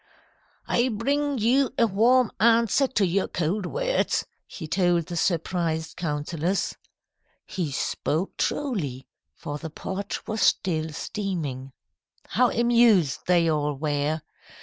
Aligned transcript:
"'I 0.67 0.89
bring 0.93 1.37
you 1.37 1.75
a 1.77 1.85
warm 1.85 2.31
answer 2.39 2.87
to 2.87 3.05
your 3.05 3.27
cold 3.27 3.67
words,' 3.67 4.25
he 4.47 4.67
told 4.67 5.05
the 5.05 5.15
surprised 5.15 5.95
councillors. 5.95 6.75
He 7.45 7.71
spoke 7.71 8.35
truly, 8.37 9.05
for 9.35 9.59
the 9.59 9.69
pot 9.69 10.27
was 10.27 10.41
still 10.41 10.89
steaming. 10.91 11.71
How 12.29 12.49
amused 12.49 13.19
they 13.27 13.47
all 13.47 13.75
were! 13.75 14.23